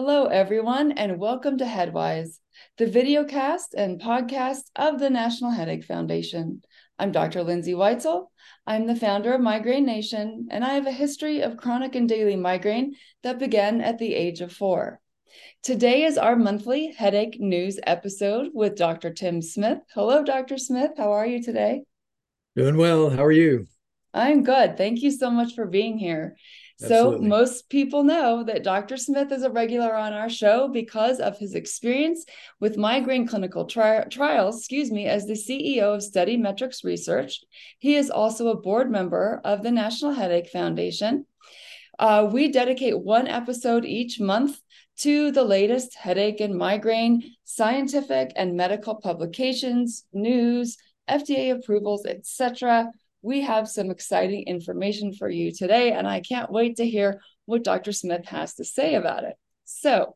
[0.00, 2.38] Hello, everyone, and welcome to Headwise,
[2.76, 6.62] the videocast and podcast of the National Headache Foundation.
[7.00, 7.42] I'm Dr.
[7.42, 8.28] Lindsay Weitzel.
[8.64, 12.36] I'm the founder of Migraine Nation, and I have a history of chronic and daily
[12.36, 15.00] migraine that began at the age of four.
[15.64, 19.12] Today is our monthly headache news episode with Dr.
[19.12, 19.80] Tim Smith.
[19.94, 20.58] Hello, Dr.
[20.58, 20.92] Smith.
[20.96, 21.82] How are you today?
[22.54, 23.10] Doing well.
[23.10, 23.66] How are you?
[24.14, 24.76] I'm good.
[24.76, 26.36] Thank you so much for being here.
[26.80, 28.96] So, most people know that Dr.
[28.96, 32.24] Smith is a regular on our show because of his experience
[32.60, 37.40] with migraine clinical tri- trials, excuse me, as the CEO of StudyMetrix Research.
[37.80, 41.26] He is also a board member of the National Headache Foundation.
[41.98, 44.60] Uh, we dedicate one episode each month
[44.98, 50.76] to the latest headache and migraine scientific and medical publications, news,
[51.08, 56.76] FDA approvals, etc we have some exciting information for you today, and I can't wait
[56.76, 57.92] to hear what Dr.
[57.92, 59.34] Smith has to say about it.
[59.64, 60.14] So,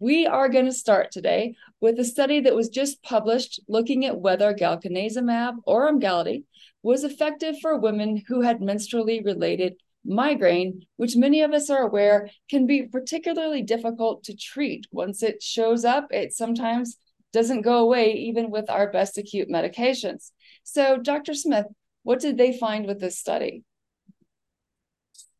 [0.00, 4.20] we are going to start today with a study that was just published looking at
[4.20, 6.44] whether galcanezumab or Emgality
[6.82, 12.28] was effective for women who had menstrually related migraine, which many of us are aware
[12.50, 14.86] can be particularly difficult to treat.
[14.92, 16.98] Once it shows up, it sometimes
[17.32, 20.30] doesn't go away, even with our best acute medications.
[20.62, 21.34] So, Dr.
[21.34, 21.66] Smith,
[22.04, 23.64] what did they find with this study?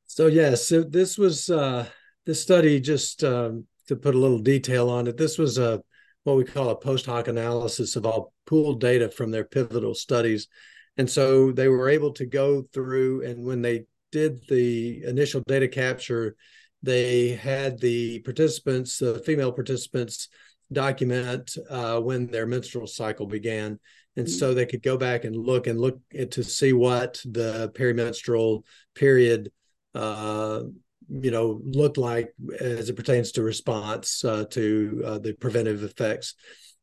[0.06, 1.86] So yes, so this was uh,
[2.26, 2.80] this study.
[2.80, 5.80] Just um, to put a little detail on it, this was a
[6.24, 10.48] what we call a post hoc analysis of all pooled data from their pivotal studies,
[10.96, 15.66] and so they were able to go through and when they did the initial data
[15.66, 16.36] capture,
[16.82, 20.28] they had the participants, the female participants,
[20.72, 23.78] document uh, when their menstrual cycle began
[24.16, 24.38] and mm-hmm.
[24.38, 25.98] so they could go back and look and look
[26.30, 28.62] to see what the perimenstrual
[28.94, 29.50] period
[29.94, 30.62] uh,
[31.08, 36.34] you know looked like as it pertains to response uh, to uh, the preventive effects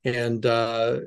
[0.03, 0.97] and uh,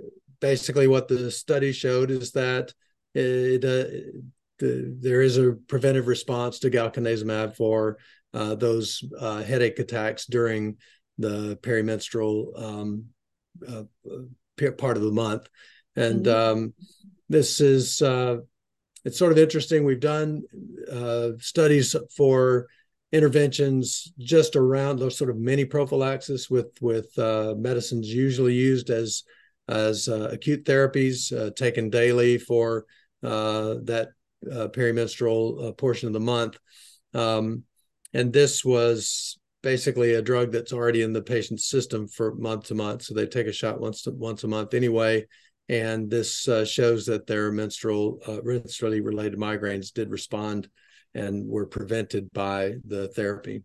[0.41, 2.73] basically what the study showed is that
[3.15, 4.21] it, uh,
[4.59, 7.99] the, there is a preventive response to galcanezumab for
[8.33, 10.77] uh, those headache attacks during
[11.19, 13.05] the perimenstrual um,
[14.77, 15.49] part of the month
[15.97, 16.59] and mm-hmm.
[16.59, 16.75] um,
[17.29, 18.37] this is uh,
[19.05, 19.85] it's sort of interesting.
[19.85, 20.43] We've done
[20.91, 22.67] uh, studies for
[23.13, 29.23] interventions just around those sort of mini prophylaxis with with uh, medicines usually used as
[29.69, 32.85] as uh, acute therapies uh, taken daily for
[33.23, 34.09] uh, that
[34.45, 36.59] perimenstrual portion of the month.
[37.15, 37.63] Um,
[38.13, 42.75] and this was basically a drug that's already in the patient's system for month to
[42.75, 43.03] month.
[43.03, 45.27] So they take a shot once to, once a month anyway
[45.69, 50.69] and this uh, shows that their menstrual uh, menstrually related migraines did respond
[51.15, 53.63] and were prevented by the therapy.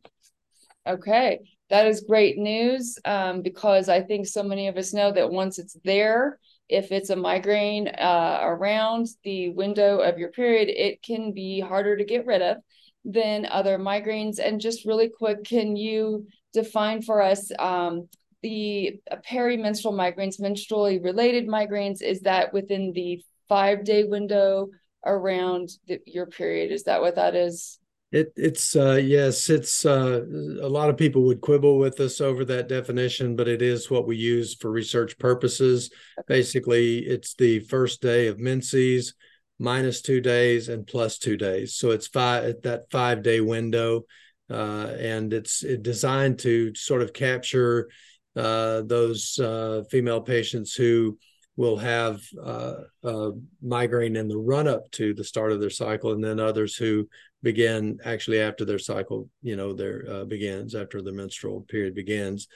[0.87, 1.39] Okay,
[1.69, 5.59] that is great news um, because I think so many of us know that once
[5.59, 6.39] it's there,
[6.69, 11.97] if it's a migraine uh, around the window of your period, it can be harder
[11.97, 12.57] to get rid of
[13.03, 14.39] than other migraines.
[14.39, 18.07] And just really quick, can you define for us um,
[18.41, 24.69] the perimenstrual migraines, menstrually related migraines, is that within the five day window
[25.05, 26.71] around the, your period?
[26.71, 27.79] Is that what that is?
[28.11, 30.21] It, it's uh, yes, it's uh,
[30.61, 34.07] a lot of people would quibble with us over that definition, but it is what
[34.07, 35.91] we use for research purposes.
[36.19, 36.39] Okay.
[36.39, 39.13] Basically, it's the first day of menses
[39.59, 44.05] minus two days and plus two days, so it's five that five day window,
[44.49, 47.93] uh, and it's designed to sort of capture uh,
[48.35, 51.17] those uh, female patients who
[51.55, 53.31] will have uh,
[53.61, 57.07] migraine in the run up to the start of their cycle, and then others who
[57.43, 62.47] begin actually after their cycle, you know, their uh, begins after the menstrual period begins.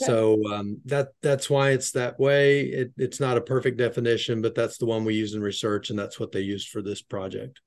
[0.00, 0.06] Okay.
[0.06, 2.62] So um, that that's why it's that way.
[2.62, 5.98] It, it's not a perfect definition, but that's the one we use in research, and
[5.98, 7.60] that's what they used for this project.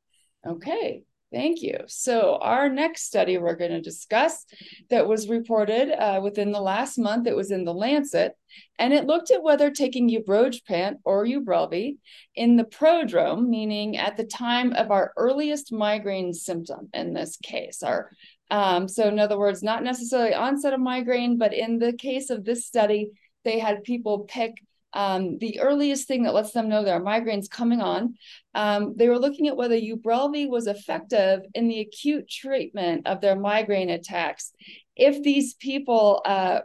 [0.46, 1.78] Okay, Thank you.
[1.88, 4.46] So, our next study we're going to discuss
[4.90, 8.36] that was reported uh, within the last month, it was in the Lancet,
[8.78, 11.98] and it looked at whether taking ubrogepant or Ubrelvy
[12.36, 17.82] in the prodrome, meaning at the time of our earliest migraine symptom in this case.
[17.82, 18.12] Our,
[18.50, 22.44] um, so, in other words, not necessarily onset of migraine, but in the case of
[22.44, 23.10] this study,
[23.46, 24.56] they had people pick
[24.94, 28.16] um, the earliest thing that lets them know there are migraines coming on.
[28.54, 33.36] Um, they were looking at whether Ubrelvy was effective in the acute treatment of their
[33.36, 34.52] migraine attacks.
[34.96, 36.62] If these people uh,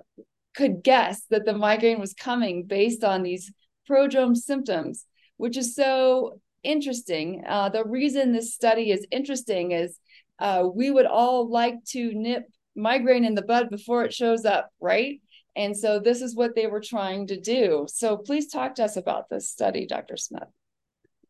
[0.55, 3.53] could guess that the migraine was coming based on these
[3.89, 5.07] prodrome symptoms,
[5.37, 7.45] which is so interesting.
[7.47, 9.99] Uh, the reason this study is interesting is
[10.39, 12.45] uh, we would all like to nip
[12.75, 15.21] migraine in the bud before it shows up, right?
[15.57, 17.87] And so this is what they were trying to do.
[17.89, 20.17] So please talk to us about this study, Dr.
[20.19, 20.49] Smith.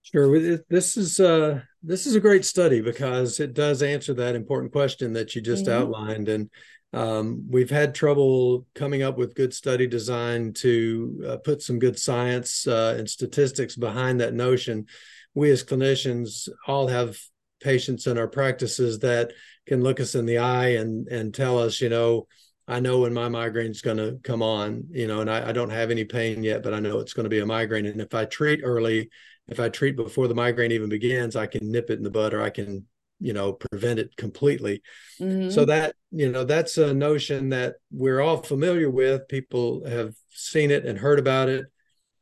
[0.02, 0.58] Sure.
[0.68, 5.12] This is uh, this is a great study because it does answer that important question
[5.14, 5.82] that you just mm-hmm.
[5.82, 6.48] outlined, and
[6.92, 11.98] um, we've had trouble coming up with good study design to uh, put some good
[11.98, 14.86] science uh, and statistics behind that notion.
[15.34, 17.18] We as clinicians all have
[17.60, 19.32] patients in our practices that
[19.66, 22.28] can look us in the eye and and tell us, you know,
[22.68, 25.70] I know when my migraine's going to come on, you know, and I, I, don't
[25.70, 27.86] have any pain yet, but I know it's going to be a migraine.
[27.86, 29.08] And if I treat early
[29.48, 32.34] if I treat before the migraine even begins, I can nip it in the bud
[32.34, 32.84] or I can,
[33.20, 34.82] you know, prevent it completely.
[35.20, 35.50] Mm-hmm.
[35.50, 39.28] So that, you know, that's a notion that we're all familiar with.
[39.28, 41.66] People have seen it and heard about it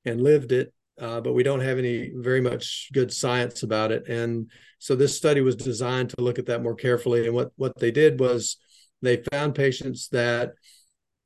[0.05, 4.07] and lived it, uh, but we don't have any very much good science about it.
[4.07, 7.25] And so this study was designed to look at that more carefully.
[7.25, 8.59] And what what they did was
[9.05, 10.53] they found patients that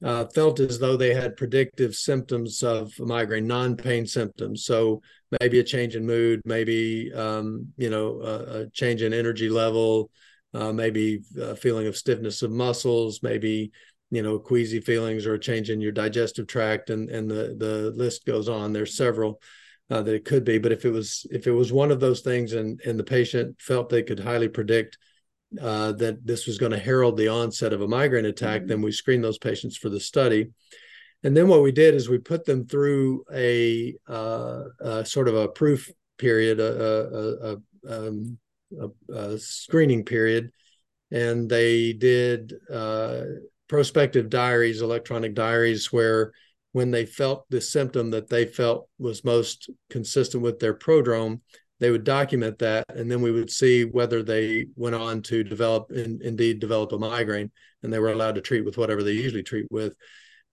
[0.04, 4.64] uh, felt as though they had predictive symptoms of migraine, non-pain symptoms.
[4.64, 5.02] So
[5.40, 10.10] maybe a change in mood, maybe um, you know a, a, change in energy level,
[10.54, 13.72] uh, maybe a feeling of stiffness of muscles, maybe
[14.10, 17.92] you know queasy feelings or a change in your digestive tract, and and the the
[17.96, 18.72] list goes on.
[18.72, 19.40] There's several.
[19.90, 22.20] Uh, that it could be, but if it was if it was one of those
[22.20, 24.98] things, and and the patient felt they could highly predict
[25.60, 28.68] uh, that this was going to herald the onset of a migraine attack, mm-hmm.
[28.68, 30.50] then we screened those patients for the study.
[31.24, 35.34] And then what we did is we put them through a, uh, a sort of
[35.34, 38.38] a proof period, a, a, um,
[39.12, 40.52] a screening period,
[41.10, 43.22] and they did uh,
[43.68, 46.32] prospective diaries, electronic diaries, where
[46.72, 51.40] when they felt the symptom that they felt was most consistent with their prodrome,
[51.80, 55.90] they would document that and then we would see whether they went on to develop
[55.90, 57.50] and indeed develop a migraine
[57.82, 59.94] and they were allowed to treat with whatever they usually treat with.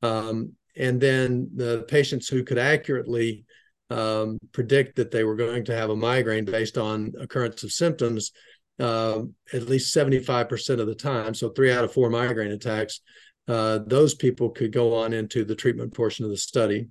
[0.02, 3.46] Um, and then the patients who could accurately
[3.90, 8.32] um, predict that they were going to have a migraine based on occurrence of symptoms
[8.80, 9.22] uh,
[9.54, 13.02] at least 75% of the time so three out of four migraine attacks
[13.48, 16.88] uh, those people could go on into the treatment portion of the study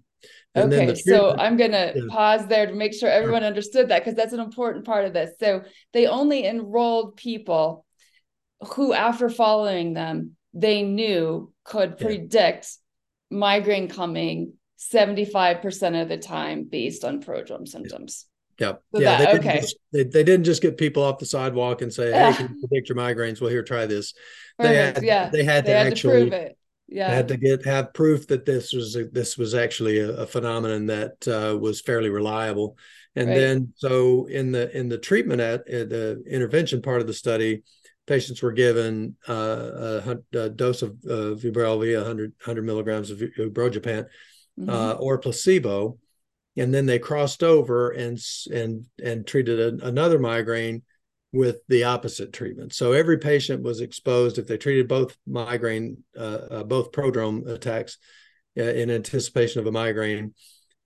[0.54, 2.02] and okay, so I'm going to yeah.
[2.08, 5.32] pause there to make sure everyone understood that because that's an important part of this.
[5.40, 5.62] So
[5.92, 7.84] they only enrolled people
[8.74, 12.06] who, after following them, they knew could yeah.
[12.06, 12.68] predict
[13.30, 18.26] migraine coming 75% of the time based on prodrome symptoms.
[18.60, 18.80] Yep.
[18.94, 19.18] So yeah.
[19.18, 19.60] That, they okay.
[19.60, 22.60] Just, they, they didn't just get people off the sidewalk and say, "Hey, can you
[22.68, 24.14] predict your migraines?" Well, here, try this.
[24.56, 24.72] Perfect.
[24.72, 25.28] They had, yeah.
[25.30, 26.54] They had they to had actually to
[26.88, 27.10] yeah.
[27.10, 30.86] had to get have proof that this was a, this was actually a, a phenomenon
[30.86, 32.76] that uh, was fairly reliable
[33.16, 33.38] and right.
[33.38, 37.62] then so in the in the treatment at, the intervention part of the study
[38.06, 44.06] patients were given uh, a, a, dose of uh, Ubrelvy, 100, 100 milligrams of ubrogepant
[44.58, 44.68] mm-hmm.
[44.68, 45.96] uh, or placebo
[46.56, 48.18] and then they crossed over and
[48.52, 50.82] and and treated a, another migraine
[51.34, 52.72] with the opposite treatment.
[52.72, 57.98] So every patient was exposed if they treated both migraine, uh, uh, both prodrome attacks
[58.56, 60.34] uh, in anticipation of a migraine.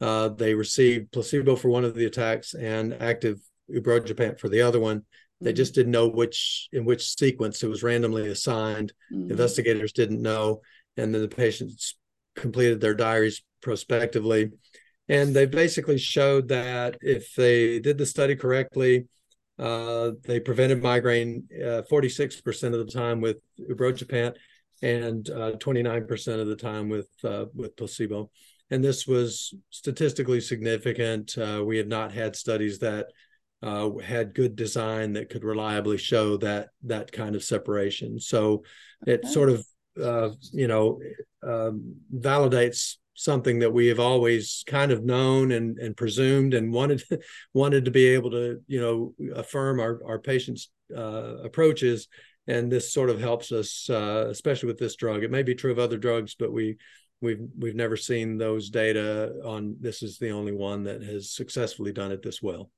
[0.00, 3.38] Uh, they received placebo for one of the attacks and active
[3.70, 5.02] ubrogepant for the other one.
[5.42, 5.56] They mm-hmm.
[5.56, 8.94] just didn't know which in which sequence it was randomly assigned.
[9.12, 9.30] Mm-hmm.
[9.30, 10.62] Investigators didn't know,
[10.96, 11.94] and then the patients
[12.36, 14.52] completed their diaries prospectively.
[15.10, 19.08] And they basically showed that if they did the study correctly,
[19.58, 23.38] uh, they prevented migraine uh, 46% of the time with
[23.68, 24.36] ubrogepant
[24.82, 28.30] and uh, 29% of the time with uh, with placebo.
[28.70, 31.36] And this was statistically significant.
[31.36, 33.06] Uh, we had not had studies that
[33.62, 38.20] uh, had good design that could reliably show that that kind of separation.
[38.20, 38.62] So
[39.02, 39.14] okay.
[39.14, 39.66] it sort of
[40.52, 41.00] you know
[41.42, 47.02] um, validates something that we have always kind of known and, and presumed and wanted
[47.54, 52.08] wanted to be able to you know affirm our our patients uh, approaches.
[52.46, 55.22] And this sort of helps us uh, especially with this drug.
[55.22, 56.76] It may be true of other drugs but we
[57.20, 61.92] we've we've never seen those data on this is the only one that has successfully
[61.92, 62.70] done it this well.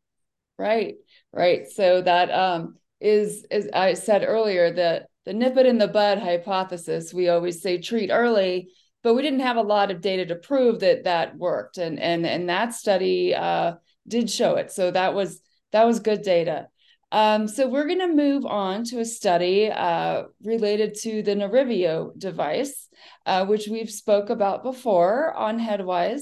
[0.58, 0.96] Right
[1.32, 1.68] right.
[1.68, 6.18] So that um is as i said earlier the the nip it in the bud
[6.18, 8.68] hypothesis we always say treat early
[9.02, 12.26] but we didn't have a lot of data to prove that that worked and and
[12.26, 13.74] and that study uh,
[14.06, 15.40] did show it so that was
[15.72, 16.68] that was good data
[17.12, 22.16] um, so we're going to move on to a study uh, related to the Nerivio
[22.16, 22.88] device,
[23.26, 26.20] uh, which we've spoke about before on Headwise.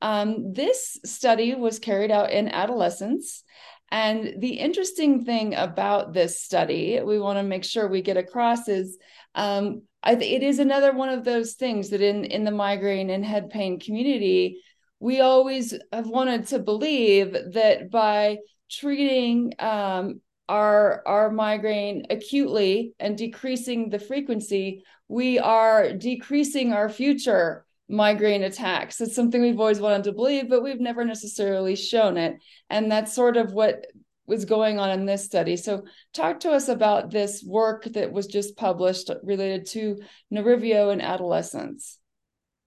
[0.00, 3.42] Um, this study was carried out in adolescents.
[3.90, 8.68] And the interesting thing about this study, we want to make sure we get across
[8.68, 8.96] is
[9.38, 13.24] Um, th- it is another one of those things that in in the migraine and
[13.24, 14.60] head pain community,
[15.00, 23.16] we always have wanted to believe that by treating um, our our migraine acutely and
[23.16, 29.00] decreasing the frequency, we are decreasing our future migraine attacks.
[29.00, 32.36] It's something we've always wanted to believe, but we've never necessarily shown it.
[32.68, 33.86] And that's sort of what
[34.28, 35.56] was going on in this study.
[35.56, 39.98] So, talk to us about this work that was just published related to
[40.32, 41.98] Nerivio in adolescents.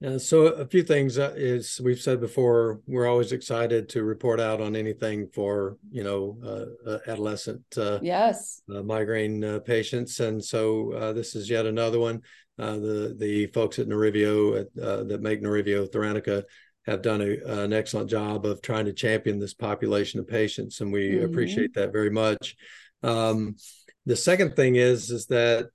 [0.01, 4.39] Yeah, so a few things uh, is we've said before we're always excited to report
[4.39, 10.19] out on anything for you know uh, uh, adolescent uh, yes uh, migraine uh, patients
[10.19, 12.19] and so this is yet another one
[12.57, 16.45] the the folks at Nerivio that make Nerivio Theranica
[16.85, 20.91] have done a, an excellent job of trying to champion this population of patients and
[20.91, 21.25] we mm-hmm.
[21.25, 22.55] appreciate that very much
[23.03, 23.55] um,
[24.05, 25.69] the second thing is is that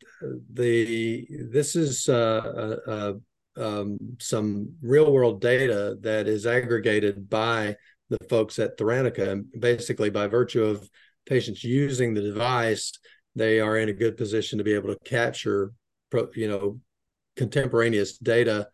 [0.53, 3.15] the this is a, a
[3.57, 7.77] um, some real world data that is aggregated by
[8.09, 9.31] the folks at Theranica.
[9.31, 10.89] And basically, by virtue of
[11.27, 12.93] patients using the device,
[13.35, 15.73] they are in a good position to be able to capture,
[16.35, 16.81] you know,
[17.37, 18.69] contemporaneous data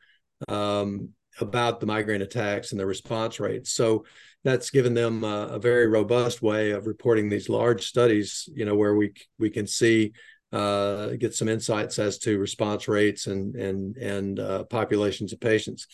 [0.49, 1.11] um,
[1.41, 3.73] about the migraine attacks and the response rates.
[3.73, 4.05] So
[4.45, 8.49] that's given them a, a, very robust way of reporting these large studies.
[8.55, 10.13] You know, where we we can see
[10.53, 15.87] uh, get some insights as to response rates and and and uh, populations of patients.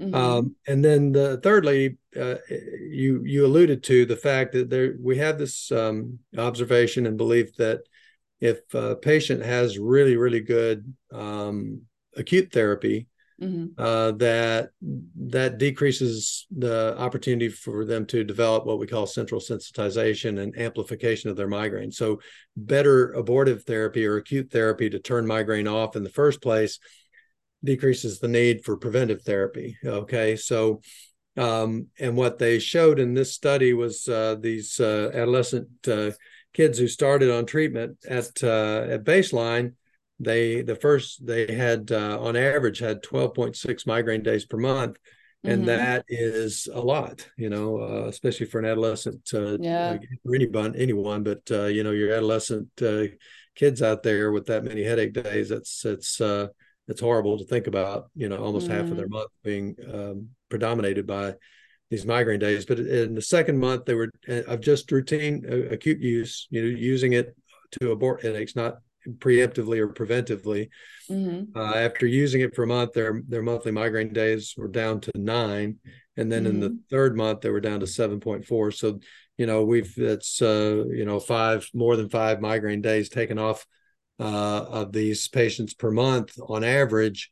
[0.00, 0.14] Mm-hmm.
[0.14, 5.16] Um, and then the, thirdly, uh, you you alluded to the fact that there we
[5.18, 7.80] have this um, observation and belief that
[8.40, 11.82] if a patient has really really good um,
[12.14, 13.06] acute therapy,
[13.40, 13.66] mm-hmm.
[13.78, 14.70] uh, that
[15.28, 21.30] that decreases the opportunity for them to develop what we call central sensitization and amplification
[21.30, 21.92] of their migraine.
[21.92, 22.20] So,
[22.56, 26.78] better abortive therapy or acute therapy to turn migraine off in the first place
[27.64, 29.76] decreases the need for preventive therapy.
[29.84, 30.80] Okay, so.
[31.38, 36.12] Um, and what they showed in this study was uh, these uh, adolescent uh,
[36.54, 39.74] kids who started on treatment at uh, at baseline
[40.18, 44.98] they the first they had uh, on average had 12.6 migraine days per month
[45.44, 45.66] and mm-hmm.
[45.66, 50.74] that is a lot you know uh, especially for an adolescent uh, yeah for anyone
[50.76, 53.04] anyone but uh, you know your adolescent uh,
[53.54, 56.46] kids out there with that many headache days that's it's uh,
[56.88, 58.76] it's horrible to think about you know almost mm-hmm.
[58.76, 59.14] half of their mm-hmm.
[59.14, 61.34] month being um, predominated by
[61.90, 66.48] these migraine days but in the second month they were of just routine acute use
[66.50, 67.36] you know using it
[67.70, 68.78] to abort headaches not
[69.18, 70.68] preemptively or preventively.
[71.10, 71.56] Mm-hmm.
[71.56, 75.12] Uh, after using it for a month, their their monthly migraine days were down to
[75.14, 75.76] nine,
[76.16, 76.54] and then mm-hmm.
[76.54, 76.76] in the mm-hmm.
[76.90, 78.70] third month they were down to seven point four.
[78.70, 79.00] So
[79.36, 83.66] you know we've that's uh, you know five more than five migraine days taken off
[84.18, 87.30] uh, of these patients per month on average.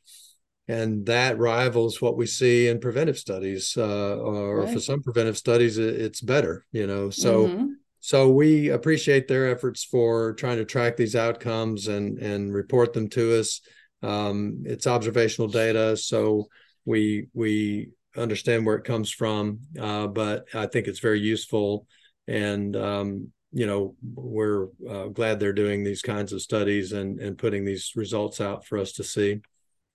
[0.66, 4.72] And that rivals what we see in preventive studies, uh, or right.
[4.72, 6.64] for some preventive studies, it's better.
[6.72, 7.66] You know, so mm-hmm
[8.04, 13.08] so we appreciate their efforts for trying to track these outcomes and and report them
[13.08, 13.62] to us.
[14.02, 16.48] Um, it's observational data, so
[16.84, 21.86] we we understand where it comes from, uh, but I think it's very useful,
[22.28, 27.38] and um, you know we're uh, glad they're doing these kinds of studies and and
[27.38, 29.40] putting these results out for us to see.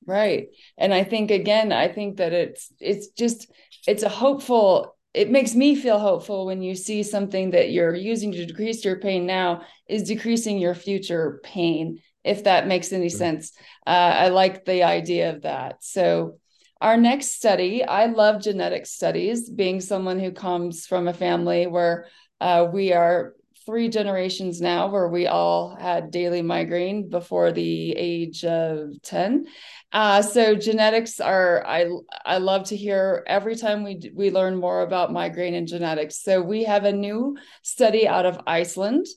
[0.08, 0.48] Right,
[0.80, 3.52] and I think again, I think that it's it's just
[3.86, 8.32] it's a hopeful it makes me feel hopeful when you see something that you're using
[8.32, 13.18] to decrease your pain now is decreasing your future pain if that makes any mm-hmm.
[13.18, 13.54] sense
[13.88, 16.38] uh, i like the idea of that so
[16.82, 22.06] our next study i love genetic studies being someone who comes from a family where
[22.42, 23.34] uh, we are
[23.70, 29.46] three generations now where we all had daily migraine before the age of 10
[29.92, 31.90] uh, so genetics are I
[32.24, 36.22] I love to hear every time we we learn more about migraine and genetics.
[36.22, 39.08] So we have a new study out of Iceland,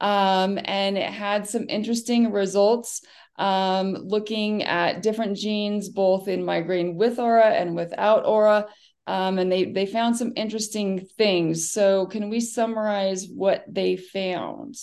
[0.00, 3.00] um, and it had some interesting results.
[3.36, 8.66] Um, looking at different genes, both in migraine with aura and without aura.
[9.08, 11.70] Um, and they they found some interesting things.
[11.70, 14.76] So, can we summarize what they found?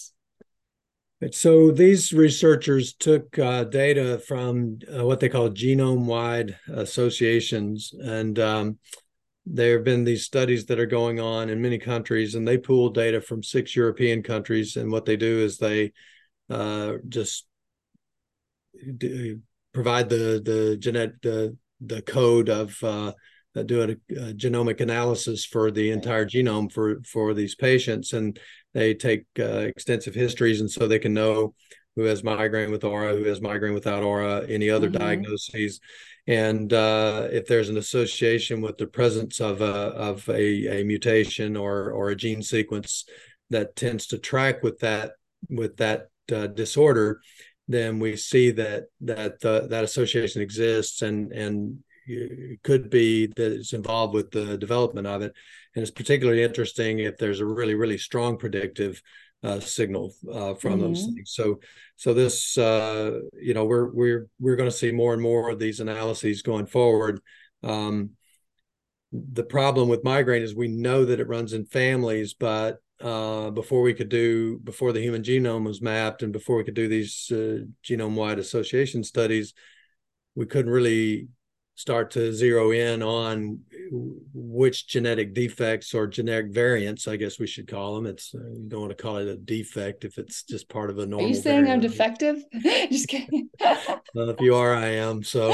[1.31, 8.79] So these researchers took uh, data from uh, what they call genome-wide associations, and um,
[9.45, 12.89] there have been these studies that are going on in many countries, and they pool
[12.89, 14.75] data from six European countries.
[14.75, 15.93] And what they do is they
[16.49, 17.47] uh, just
[19.71, 22.83] provide the the genetic the the code of
[23.55, 28.39] uh, do a, a, genomic analysis for the entire genome for for these patients and
[28.73, 31.53] they take uh, extensive histories and so they can know
[31.95, 34.97] who has migraine with aura, who has migraine without aura, any other mm-hmm.
[34.97, 35.79] diagnoses,
[36.27, 41.55] and uh, if there's an association with the presence of a of a, a mutation
[41.55, 43.05] or or a gene sequence
[43.49, 45.11] that tends to track with that
[45.49, 47.21] with that uh, disorder,
[47.67, 53.51] then we see that that uh, that association exists and and it could be that
[53.51, 55.33] it's involved with the development of it.
[55.75, 59.01] And it's particularly interesting if there's a really really strong predictive
[59.45, 60.81] uh, signal uh, from mm-hmm.
[60.81, 61.33] those things.
[61.33, 61.59] So,
[61.95, 65.59] so this, uh, you know, we're we're we're going to see more and more of
[65.59, 67.21] these analyses going forward.
[67.61, 68.11] Um,
[69.11, 73.81] the problem with migraine is we know that it runs in families, but uh, before
[73.81, 77.27] we could do before the human genome was mapped and before we could do these
[77.31, 79.53] uh, genome-wide association studies,
[80.33, 81.27] we couldn't really
[81.75, 83.59] start to zero in on
[84.33, 88.05] which genetic defects or genetic variants, I guess we should call them.
[88.05, 90.97] It's uh, you don't want to call it a defect if it's just part of
[90.99, 91.25] a normal.
[91.25, 91.83] Are you saying variant.
[91.83, 92.37] I'm defective?
[92.89, 93.49] just kidding.
[94.13, 95.21] well, if you are, I am.
[95.21, 95.51] So,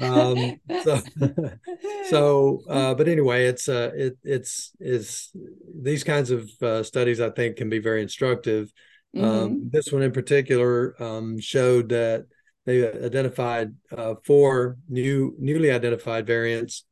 [0.00, 1.00] um, so,
[2.10, 5.32] so, uh, but anyway, it's uh, it, it's it's
[5.80, 8.70] these kinds of uh, studies I think can be very instructive.
[9.16, 9.44] Um, mm-hmm.
[9.44, 12.26] Um, this one in particular um, showed that
[12.68, 16.84] they identified uh, four new newly identified variants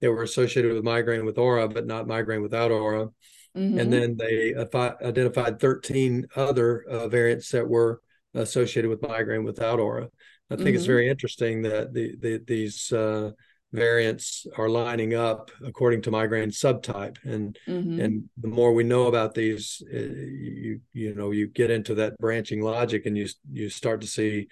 [0.00, 3.08] that were associated with migraine with aura, but not migraine without aura.
[3.56, 3.78] Mm-hmm.
[3.78, 8.00] And then they identified 13 other uh, variants that were
[8.34, 10.08] associated with migraine without aura.
[10.50, 10.76] I think mm-hmm.
[10.76, 13.32] it's very interesting that the, the these uh,
[13.72, 18.00] variants are lining up according to migraine subtype, and mm-hmm.
[18.00, 22.16] and the more we know about these, uh, you you know you get into that
[22.18, 24.48] branching logic, and you you start to see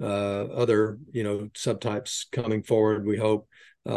[0.00, 3.06] other you know subtypes coming forward.
[3.06, 3.48] We hope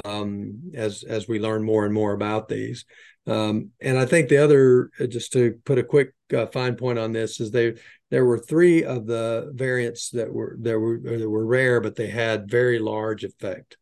[0.05, 2.85] um, as as we learn more and more about these.
[3.25, 6.99] Um, and I think the other, uh, just to put a quick uh, fine point
[6.99, 7.75] on this, is they
[8.11, 12.07] there were three of the variants that were there were that were rare, but they
[12.07, 13.77] had very large effect.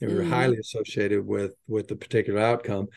[0.00, 0.28] They were mm.
[0.28, 2.88] highly associated with with the particular outcome.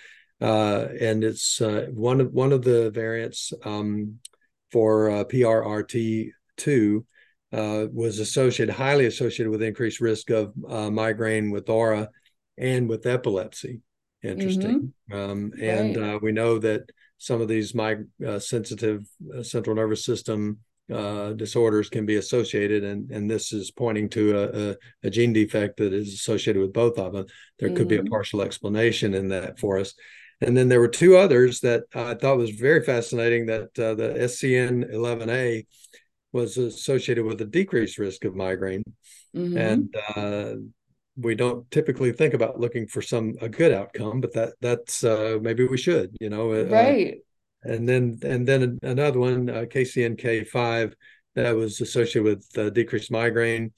[0.41, 4.19] Uh, and it's uh, one of one of the variants um,
[4.71, 7.05] for uh, PRRT two
[7.51, 12.09] uh, was associated, highly associated with increased risk of uh, migraine with aura
[12.57, 13.81] and with epilepsy.
[14.21, 14.93] Interesting.
[15.11, 15.31] Mm-hmm.
[15.31, 16.15] Um, and right.
[16.15, 19.03] uh, we know that some of these mig- uh, sensitive
[19.35, 20.59] uh, central nervous system
[20.93, 25.31] uh, disorders can be associated, and, and this is pointing to a, a, a, gene
[25.31, 27.25] defect that is associated with both of them.
[27.59, 27.77] There mm-hmm.
[27.77, 28.07] could be a mm-hmm.
[28.07, 29.93] partial explanation in that for us.
[30.41, 35.65] And then there were two others that I thought was very fascinating that the SCN11A
[36.31, 38.83] was associated with a decreased risk of migraine.
[39.35, 39.57] Mm-hmm.
[39.57, 40.55] And uh,
[41.17, 45.37] we don't typically think about looking for some a good outcome, but that that's uh,
[45.41, 46.53] maybe we should, you know.
[46.53, 47.13] Uh, right.
[47.15, 50.93] Uh, and then and then another one, uh, KCNK5,
[51.35, 53.71] that was associated with uh, decreased migraine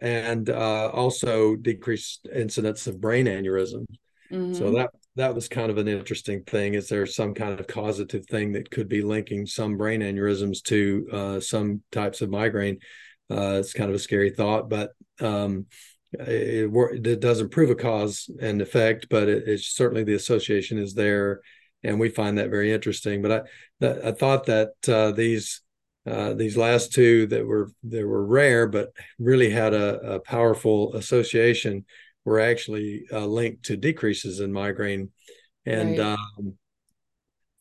[0.00, 3.86] and uh, also decreased incidence of brain aneurysm.
[4.30, 4.54] Mm-hmm.
[4.54, 6.74] So that that was kind of an interesting thing.
[6.74, 11.08] Is there some kind of causative thing that could be linking some brain aneurysms to
[11.12, 12.78] uh, some types of migraine?
[13.30, 15.66] Uh, it's kind of a scary thought, but um,
[16.12, 16.70] it,
[17.06, 21.40] it, doesn't prove a cause and effect, but it, it's certainly the association is there,
[21.82, 23.22] and we find that very interesting.
[23.22, 23.40] But I,
[23.80, 25.62] that, I thought that uh, these
[26.04, 30.94] uh, these last two that were that were rare, but really had a, a powerful
[30.94, 31.84] association
[32.24, 35.10] were actually uh, linked to decreases in migraine.
[35.66, 36.18] And, right.
[36.38, 36.54] um,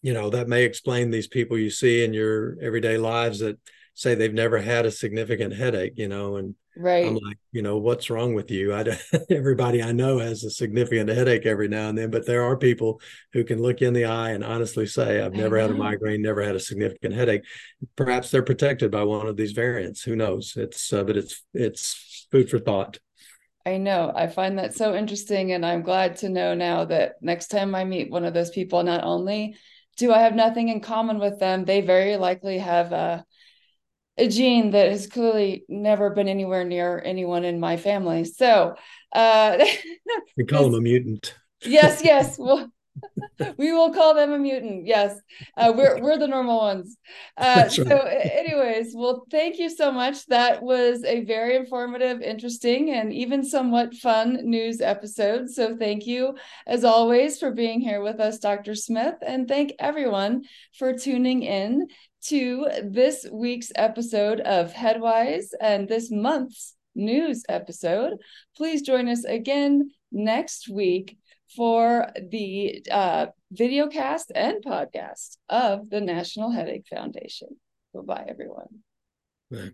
[0.01, 3.59] you know, that may explain these people you see in your everyday lives that
[3.93, 7.05] say they've never had a significant headache, you know, and right.
[7.05, 8.73] I'm like, you know, what's wrong with you?
[8.73, 8.97] I,
[9.29, 13.01] everybody I know has a significant headache every now and then, but there are people
[13.33, 16.41] who can look in the eye and honestly say, I've never had a migraine, never
[16.41, 17.43] had a significant headache.
[17.95, 20.01] Perhaps they're protected by one of these variants.
[20.01, 20.53] Who knows?
[20.55, 22.99] It's, uh, but it's, it's food for thought.
[23.65, 24.11] I know.
[24.15, 25.51] I find that so interesting.
[25.51, 28.83] And I'm glad to know now that next time I meet one of those people,
[28.83, 29.55] not only
[29.97, 33.25] do I have nothing in common with them, they very likely have a,
[34.17, 38.23] a gene that has clearly never been anywhere near anyone in my family.
[38.25, 38.75] So,
[39.13, 39.65] uh,
[40.37, 41.35] we call them a mutant.
[41.63, 42.37] Yes, yes.
[42.39, 42.71] Well,
[43.57, 44.85] we will call them a mutant.
[44.85, 45.19] Yes,
[45.57, 46.97] uh, we're we're the normal ones.
[47.37, 47.71] Uh, right.
[47.71, 50.25] So, anyways, well, thank you so much.
[50.27, 55.49] That was a very informative, interesting, and even somewhat fun news episode.
[55.49, 56.35] So, thank you
[56.67, 58.75] as always for being here with us, Dr.
[58.75, 60.43] Smith, and thank everyone
[60.77, 61.87] for tuning in
[62.27, 68.17] to this week's episode of Headwise and this month's news episode.
[68.55, 71.17] Please join us again next week
[71.55, 77.49] for the uh, video cast and podcast of the National Headache Foundation.
[77.93, 78.83] Bye everyone.
[79.49, 79.73] Right.